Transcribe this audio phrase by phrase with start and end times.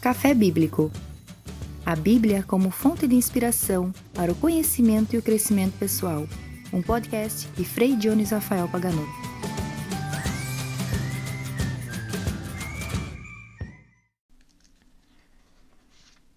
[0.00, 0.92] Café Bíblico.
[1.84, 6.24] A Bíblia como fonte de inspiração para o conhecimento e o crescimento pessoal.
[6.72, 9.10] Um podcast de Frei Dionis Rafael Paganotto.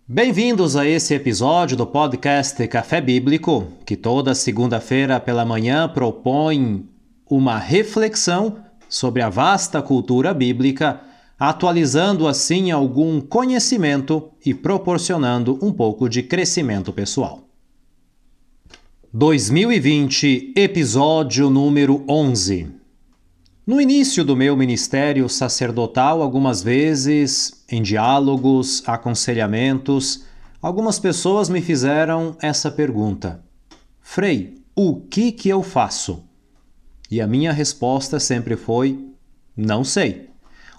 [0.08, 6.90] Bem-vindos a esse episódio do podcast Café Bíblico, que toda segunda-feira pela manhã propõe
[7.30, 8.58] uma reflexão
[8.90, 11.00] sobre a vasta cultura bíblica,
[11.42, 17.50] atualizando assim algum conhecimento e proporcionando um pouco de crescimento pessoal.
[19.12, 22.68] 2020, episódio número 11.
[23.66, 30.24] No início do meu ministério sacerdotal, algumas vezes, em diálogos, aconselhamentos,
[30.62, 33.44] algumas pessoas me fizeram essa pergunta:
[34.00, 36.24] Frei, o que que eu faço?
[37.10, 39.08] E a minha resposta sempre foi:
[39.58, 40.31] não sei.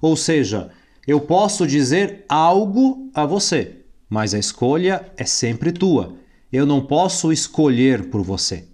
[0.02, 0.70] Ou seja,
[1.06, 3.76] eu posso dizer algo a você,
[4.10, 6.14] mas a escolha é sempre tua.
[6.52, 8.64] Eu não posso escolher por você.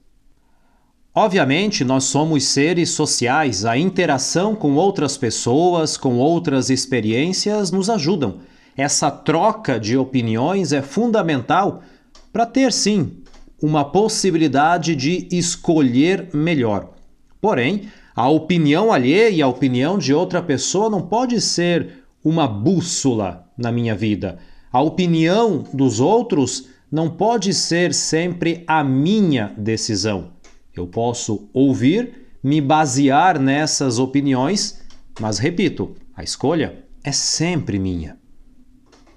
[1.15, 8.41] Obviamente, nós somos seres sociais, a interação com outras pessoas, com outras experiências nos ajudam.
[8.77, 11.83] Essa troca de opiniões é fundamental
[12.33, 13.19] para ter sim
[13.61, 16.95] uma possibilidade de escolher melhor.
[17.41, 23.49] Porém, a opinião alheia e a opinião de outra pessoa não pode ser uma bússola
[23.57, 24.41] na minha vida.
[24.73, 30.33] A opinião dos outros não pode ser sempre a minha decisão.
[30.75, 34.81] Eu posso ouvir, me basear nessas opiniões,
[35.21, 38.19] mas repito, a escolha é sempre minha.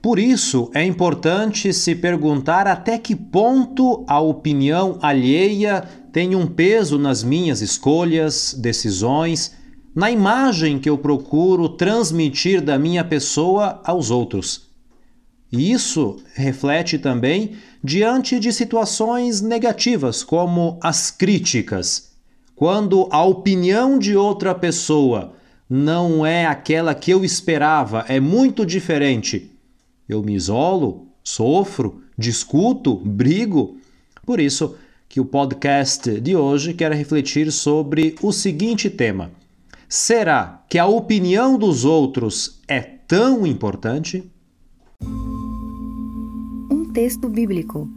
[0.01, 6.97] Por isso, é importante se perguntar até que ponto a opinião alheia tem um peso
[6.97, 9.55] nas minhas escolhas, decisões,
[9.93, 14.71] na imagem que eu procuro transmitir da minha pessoa aos outros.
[15.51, 22.13] Isso reflete também diante de situações negativas, como as críticas.
[22.55, 25.33] Quando a opinião de outra pessoa
[25.69, 29.50] não é aquela que eu esperava, é muito diferente
[30.11, 33.77] eu me isolo, sofro, discuto, brigo.
[34.25, 34.75] Por isso
[35.07, 39.31] que o podcast de hoje quer refletir sobre o seguinte tema:
[39.87, 44.29] Será que a opinião dos outros é tão importante?
[46.69, 47.89] Um texto bíblico.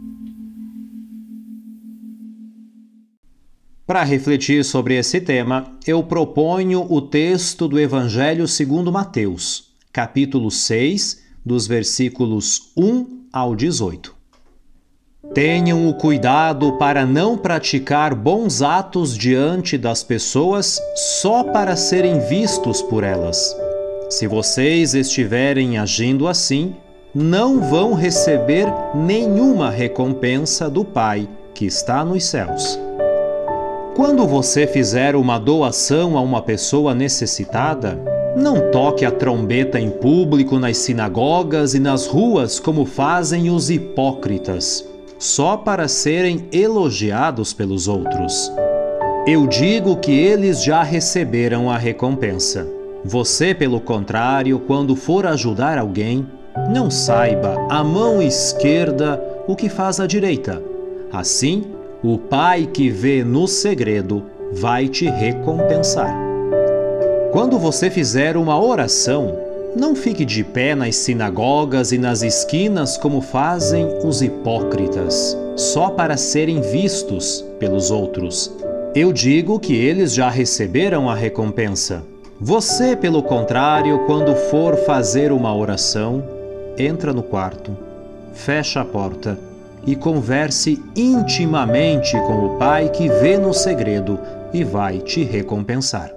[3.85, 11.24] Para refletir sobre esse tema, eu proponho o texto do Evangelho segundo Mateus, capítulo 6,
[11.45, 14.15] dos versículos 1 ao 18.
[15.33, 22.81] Tenham o cuidado para não praticar bons atos diante das pessoas só para serem vistos
[22.81, 23.55] por elas.
[24.09, 26.75] Se vocês estiverem agindo assim,
[27.13, 32.79] não vão receber nenhuma recompensa do Pai que está nos céus.
[33.95, 40.59] Quando você fizer uma doação a uma pessoa necessitada, não toque a trombeta em público
[40.59, 44.85] nas sinagogas e nas ruas como fazem os hipócritas,
[45.17, 48.51] só para serem elogiados pelos outros.
[49.25, 52.67] Eu digo que eles já receberam a recompensa.
[53.03, 56.27] Você, pelo contrário, quando for ajudar alguém,
[56.69, 60.61] não saiba a mão esquerda o que faz a direita.
[61.11, 61.63] Assim,
[62.03, 66.24] o Pai que vê no segredo vai te recompensar.
[67.35, 69.37] Quando você fizer uma oração,
[69.75, 76.15] não fique de pé nas sinagogas e nas esquinas como fazem os hipócritas, só para
[76.15, 78.49] serem vistos pelos outros.
[78.95, 82.05] Eu digo que eles já receberam a recompensa.
[82.39, 86.23] Você, pelo contrário, quando for fazer uma oração,
[86.77, 87.77] entra no quarto,
[88.33, 89.37] fecha a porta
[89.85, 94.17] e converse intimamente com o Pai que vê no segredo
[94.53, 96.14] e vai te recompensar.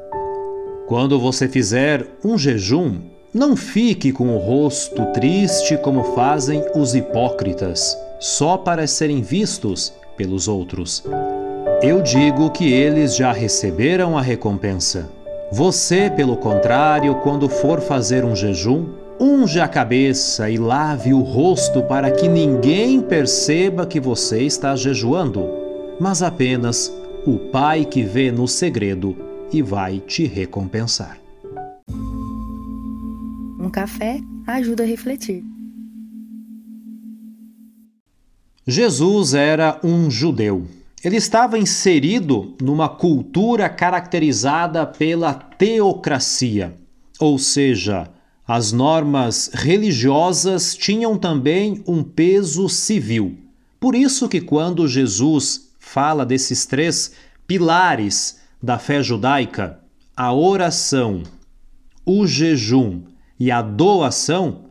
[0.88, 2.94] Quando você fizer um jejum,
[3.34, 10.48] não fique com o rosto triste como fazem os hipócritas, só para serem vistos pelos
[10.48, 11.04] outros.
[11.82, 15.10] Eu digo que eles já receberam a recompensa.
[15.52, 18.86] Você, pelo contrário, quando for fazer um jejum,
[19.20, 25.46] unge a cabeça e lave o rosto para que ninguém perceba que você está jejuando,
[26.00, 26.90] mas apenas
[27.26, 31.18] o Pai que vê no segredo e vai te recompensar.
[33.58, 35.44] Um café ajuda a refletir.
[38.66, 40.66] Jesus era um judeu.
[41.02, 46.76] Ele estava inserido numa cultura caracterizada pela teocracia,
[47.18, 48.10] ou seja,
[48.46, 53.36] as normas religiosas tinham também um peso civil.
[53.78, 57.12] Por isso que quando Jesus fala desses três
[57.46, 59.80] pilares da fé judaica,
[60.16, 61.22] a oração,
[62.04, 63.02] o jejum
[63.38, 64.68] e a doação,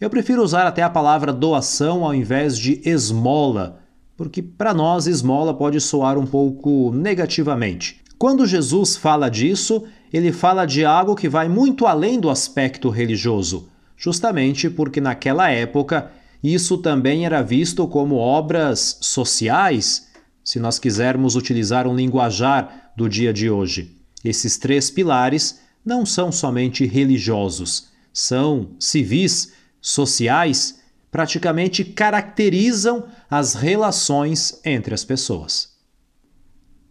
[0.00, 3.80] eu prefiro usar até a palavra doação ao invés de esmola,
[4.16, 8.02] porque para nós esmola pode soar um pouco negativamente.
[8.18, 13.68] Quando Jesus fala disso, ele fala de algo que vai muito além do aspecto religioso,
[13.96, 16.10] justamente porque naquela época
[16.42, 20.08] isso também era visto como obras sociais,
[20.44, 23.96] se nós quisermos utilizar um linguajar do dia de hoje.
[24.24, 30.80] Esses três pilares não são somente religiosos, são civis, sociais,
[31.10, 35.74] praticamente caracterizam as relações entre as pessoas.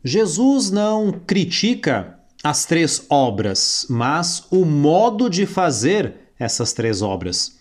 [0.04, 7.58] Jesus não critica as três obras, mas o modo de fazer essas três obras.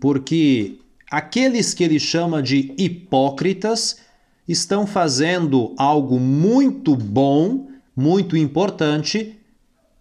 [0.00, 0.78] Porque
[1.10, 3.98] aqueles que ele chama de hipócritas
[4.46, 9.38] estão fazendo algo muito bom, muito importante,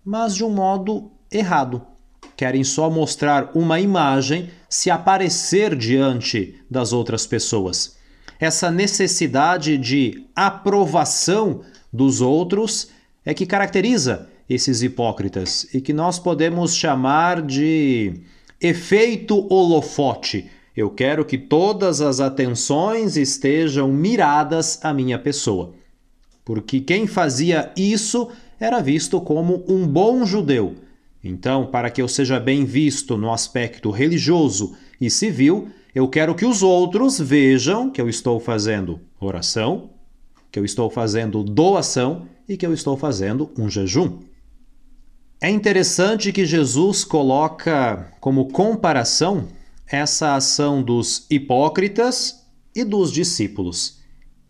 [0.04, 1.82] mas de um modo errado
[2.36, 7.96] querem só mostrar uma imagem, se aparecer diante das outras pessoas.
[8.40, 11.62] Essa necessidade de aprovação
[11.92, 12.90] dos outros
[13.24, 18.22] é que caracteriza esses hipócritas e que nós podemos chamar de
[18.60, 20.50] efeito holofote.
[20.76, 25.74] Eu quero que todas as atenções estejam miradas à minha pessoa.
[26.46, 30.78] Porque quem fazia isso era visto como um bom judeu
[31.28, 36.46] então, para que eu seja bem visto no aspecto religioso e civil, eu quero que
[36.46, 39.90] os outros vejam que eu estou fazendo oração,
[40.52, 44.20] que eu estou fazendo doação e que eu estou fazendo um jejum.
[45.42, 49.48] É interessante que Jesus coloca como comparação
[49.88, 52.46] essa ação dos hipócritas
[52.76, 54.00] e dos discípulos.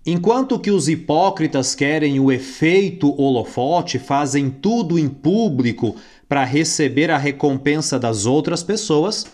[0.05, 5.95] Enquanto que os hipócritas querem o efeito holofote, fazem tudo em público
[6.29, 9.25] para receber a recompensa das outras pessoas,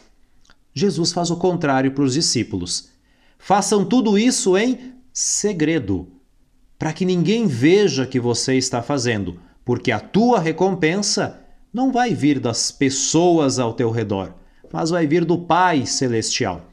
[0.73, 2.89] Jesus faz o contrário para os discípulos.
[3.38, 6.07] Façam tudo isso em segredo,
[6.79, 11.41] para que ninguém veja que você está fazendo, porque a tua recompensa
[11.73, 14.35] não vai vir das pessoas ao teu redor,
[14.71, 16.70] mas vai vir do Pai Celestial.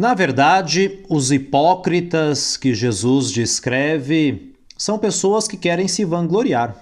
[0.00, 6.74] Na verdade, os hipócritas que Jesus descreve são pessoas que querem se vangloriar.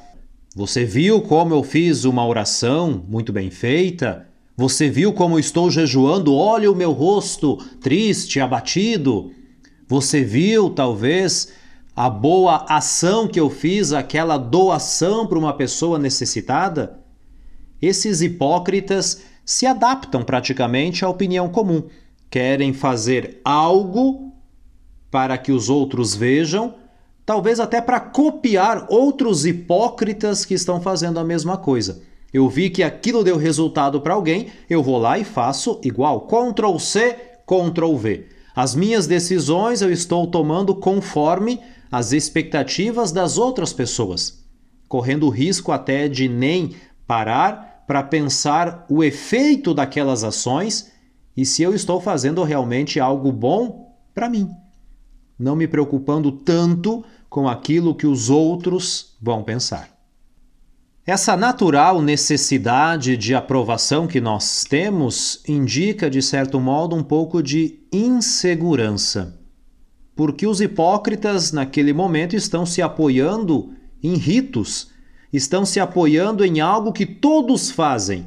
[0.54, 4.28] Você viu como eu fiz uma oração muito bem feita?
[4.56, 6.32] Você viu como estou jejuando?
[6.32, 9.32] Olha o meu rosto triste, abatido.
[9.88, 11.52] Você viu, talvez,
[11.96, 17.00] a boa ação que eu fiz, aquela doação para uma pessoa necessitada?
[17.82, 21.82] Esses hipócritas se adaptam praticamente à opinião comum.
[22.30, 24.32] Querem fazer algo
[25.10, 26.74] para que os outros vejam
[27.28, 32.00] talvez até para copiar outros hipócritas que estão fazendo a mesma coisa.
[32.32, 36.22] Eu vi que aquilo deu resultado para alguém, eu vou lá e faço igual.
[36.22, 38.26] Ctrl C, Ctrl V.
[38.56, 41.60] As minhas decisões eu estou tomando conforme
[41.92, 44.42] as expectativas das outras pessoas,
[44.88, 46.76] correndo o risco até de nem
[47.06, 50.90] parar para pensar o efeito daquelas ações
[51.38, 54.50] e se eu estou fazendo realmente algo bom para mim,
[55.38, 59.88] não me preocupando tanto com aquilo que os outros vão pensar.
[61.06, 67.86] Essa natural necessidade de aprovação que nós temos indica, de certo modo, um pouco de
[67.92, 69.38] insegurança.
[70.16, 74.90] Porque os hipócritas, naquele momento, estão se apoiando em ritos,
[75.32, 78.26] estão se apoiando em algo que todos fazem,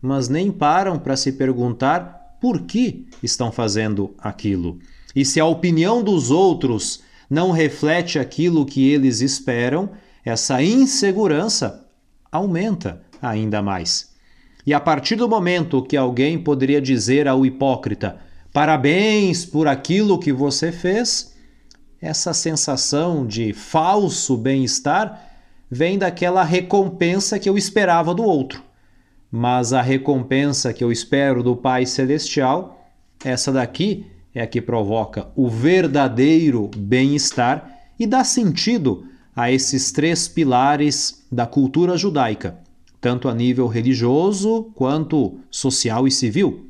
[0.00, 4.80] mas nem param para se perguntar por que estão fazendo aquilo.
[5.14, 9.90] E se a opinião dos outros não reflete aquilo que eles esperam,
[10.24, 11.86] essa insegurança
[12.32, 14.10] aumenta ainda mais.
[14.66, 18.18] E a partir do momento que alguém poderia dizer ao hipócrita:
[18.52, 21.36] parabéns por aquilo que você fez,
[22.00, 25.30] essa sensação de falso bem-estar
[25.70, 28.71] vem daquela recompensa que eu esperava do outro.
[29.34, 32.86] Mas a recompensa que eu espero do Pai Celestial,
[33.24, 40.28] essa daqui é a que provoca o verdadeiro bem-estar e dá sentido a esses três
[40.28, 42.58] pilares da cultura judaica,
[43.00, 46.66] tanto a nível religioso quanto social e civil.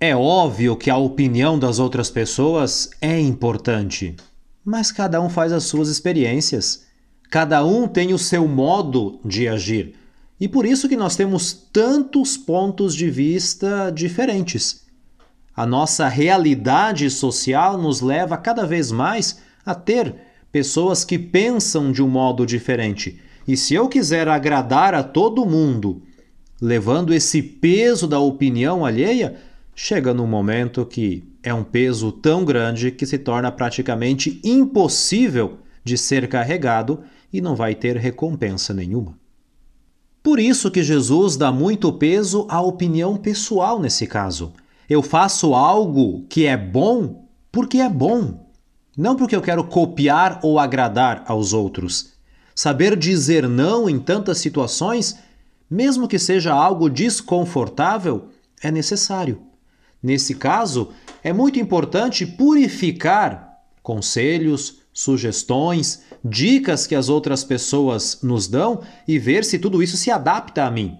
[0.00, 4.16] É óbvio que a opinião das outras pessoas é importante,
[4.64, 6.84] mas cada um faz as suas experiências,
[7.30, 9.94] cada um tem o seu modo de agir.
[10.38, 14.84] E por isso que nós temos tantos pontos de vista diferentes.
[15.54, 20.14] A nossa realidade social nos leva cada vez mais a ter
[20.52, 23.18] pessoas que pensam de um modo diferente.
[23.48, 26.02] E se eu quiser agradar a todo mundo,
[26.60, 29.36] levando esse peso da opinião alheia,
[29.74, 35.96] chega num momento que é um peso tão grande que se torna praticamente impossível de
[35.96, 39.16] ser carregado e não vai ter recompensa nenhuma.
[40.26, 44.52] Por isso que Jesus dá muito peso à opinião pessoal nesse caso.
[44.90, 48.44] Eu faço algo que é bom porque é bom,
[48.98, 52.14] não porque eu quero copiar ou agradar aos outros.
[52.56, 55.16] Saber dizer não em tantas situações,
[55.70, 58.24] mesmo que seja algo desconfortável,
[58.60, 59.42] é necessário.
[60.02, 60.88] Nesse caso,
[61.22, 69.44] é muito importante purificar conselhos, sugestões, dicas que as outras pessoas nos dão e ver
[69.44, 70.96] se tudo isso se adapta a mim.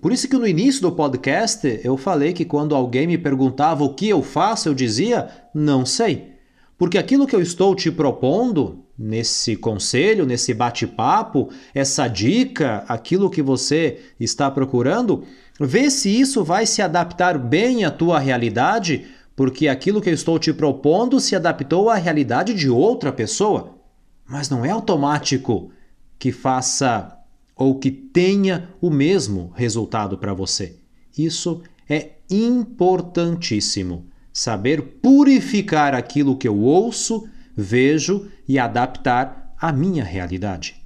[0.00, 3.92] Por isso que no início do podcast eu falei que quando alguém me perguntava o
[3.92, 6.32] que eu faço, eu dizia não sei.
[6.78, 13.42] Porque aquilo que eu estou te propondo nesse conselho, nesse bate-papo, essa dica, aquilo que
[13.42, 15.22] você está procurando,
[15.60, 19.04] vê se isso vai se adaptar bem à tua realidade
[19.36, 23.78] porque aquilo que eu estou te propondo se adaptou à realidade de outra pessoa.
[24.26, 25.70] Mas não é automático
[26.18, 27.18] que faça
[27.56, 30.76] ou que tenha o mesmo resultado para você.
[31.16, 34.06] Isso é importantíssimo.
[34.32, 40.82] Saber purificar aquilo que eu ouço, vejo e adaptar à minha realidade.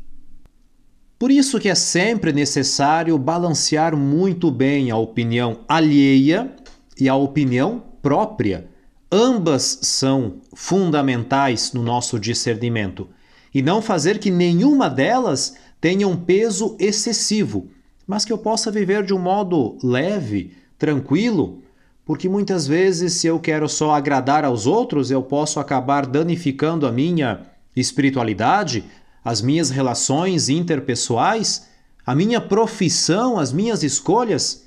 [1.18, 6.54] Por isso que é sempre necessário balancear muito bem a opinião alheia
[7.00, 8.68] e a opinião própria,
[9.10, 13.08] ambas são fundamentais no nosso discernimento,
[13.54, 17.68] e não fazer que nenhuma delas tenha um peso excessivo,
[18.06, 21.62] mas que eu possa viver de um modo leve, tranquilo,
[22.04, 26.92] porque muitas vezes, se eu quero só agradar aos outros, eu posso acabar danificando a
[26.92, 27.42] minha
[27.76, 28.84] espiritualidade,
[29.22, 31.68] as minhas relações interpessoais,
[32.06, 34.64] a minha profissão, as minhas escolhas,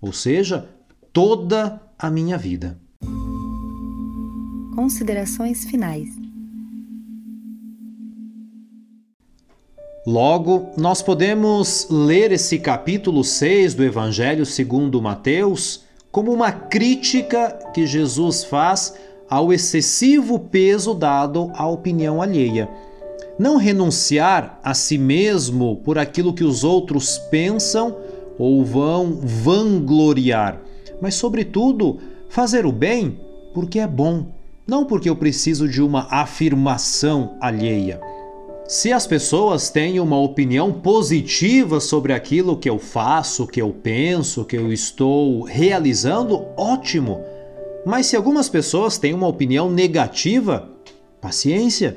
[0.00, 0.68] ou seja,
[1.14, 2.76] toda a minha vida.
[4.74, 6.08] Considerações finais.
[10.04, 17.86] Logo, nós podemos ler esse capítulo 6 do Evangelho segundo Mateus como uma crítica que
[17.86, 18.94] Jesus faz
[19.30, 22.68] ao excessivo peso dado à opinião alheia.
[23.38, 27.96] Não renunciar a si mesmo por aquilo que os outros pensam
[28.36, 31.98] ou vão vangloriar mas, sobretudo,
[32.28, 33.18] fazer o bem
[33.52, 34.26] porque é bom,
[34.66, 38.00] não porque eu preciso de uma afirmação alheia.
[38.66, 44.44] Se as pessoas têm uma opinião positiva sobre aquilo que eu faço, que eu penso,
[44.44, 47.20] que eu estou realizando, ótimo.
[47.84, 50.70] Mas se algumas pessoas têm uma opinião negativa,
[51.20, 51.96] paciência.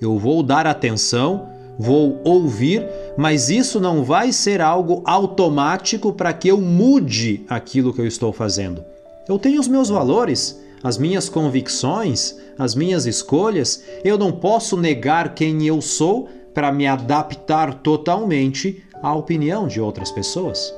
[0.00, 1.48] Eu vou dar atenção
[1.78, 2.84] vou ouvir,
[3.18, 8.32] mas isso não vai ser algo automático para que eu mude aquilo que eu estou
[8.32, 8.84] fazendo.
[9.28, 15.34] Eu tenho os meus valores, as minhas convicções, as minhas escolhas, eu não posso negar
[15.34, 20.72] quem eu sou para me adaptar totalmente à opinião de outras pessoas.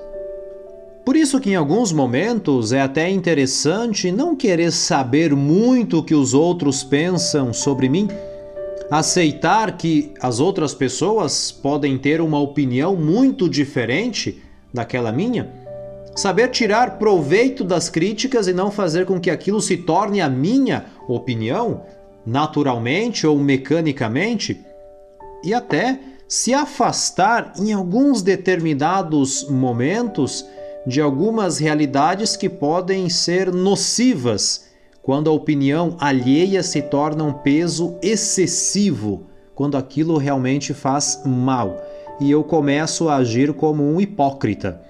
[1.05, 6.15] Por isso que em alguns momentos é até interessante não querer saber muito o que
[6.15, 8.09] os outros pensam sobre mim,
[8.91, 14.43] aceitar que as outras pessoas podem ter uma opinião muito diferente
[14.75, 15.53] daquela minha,
[16.17, 20.87] saber tirar proveito das críticas e não fazer com que aquilo se torne a minha
[21.07, 21.85] opinião,
[22.27, 24.61] naturalmente ou mecanicamente,
[25.45, 30.45] e até se afastar em alguns determinados momentos
[30.87, 34.70] de algumas realidades que podem ser nocivas
[35.03, 41.81] quando a opinião alheia se torna um peso excessivo, quando aquilo realmente faz mal,
[42.21, 44.81] e eu começo a agir como um hipócrita.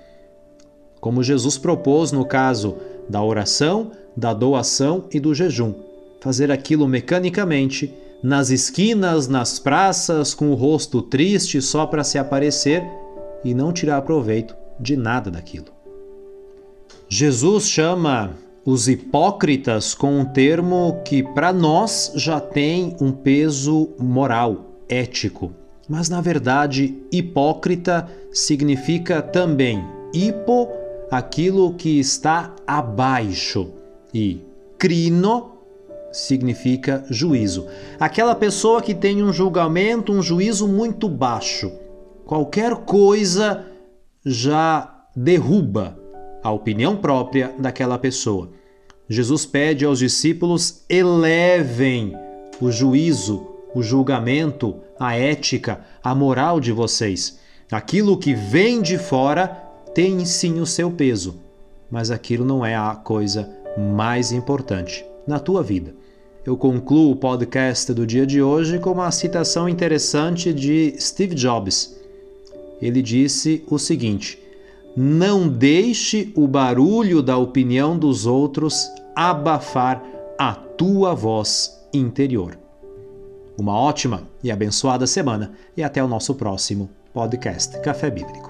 [1.00, 2.76] Como Jesus propôs no caso
[3.08, 5.74] da oração, da doação e do jejum,
[6.20, 12.82] fazer aquilo mecanicamente, nas esquinas, nas praças, com o rosto triste só para se aparecer
[13.42, 15.72] e não tirar proveito de nada daquilo.
[17.08, 24.76] Jesus chama os hipócritas com um termo que para nós já tem um peso moral,
[24.88, 25.52] ético.
[25.88, 30.68] Mas na verdade, hipócrita significa também hipo,
[31.10, 33.70] aquilo que está abaixo,
[34.14, 34.40] e
[34.78, 35.52] crino
[36.12, 37.66] significa juízo.
[37.98, 41.72] Aquela pessoa que tem um julgamento, um juízo muito baixo.
[42.24, 43.64] Qualquer coisa
[44.24, 45.99] já derruba
[46.42, 48.50] a opinião própria daquela pessoa.
[49.08, 52.16] Jesus pede aos discípulos elevem
[52.60, 57.38] o juízo, o julgamento, a ética, a moral de vocês.
[57.70, 59.48] Aquilo que vem de fora
[59.94, 61.40] tem sim o seu peso,
[61.90, 65.94] mas aquilo não é a coisa mais importante na tua vida.
[66.44, 71.96] Eu concluo o podcast do dia de hoje com uma citação interessante de Steve Jobs.
[72.80, 74.38] Ele disse o seguinte:
[75.02, 80.04] Não deixe o barulho da opinião dos outros abafar
[80.38, 82.58] a tua voz interior.
[83.56, 88.49] Uma ótima e abençoada semana e até o nosso próximo podcast Café Bíblico.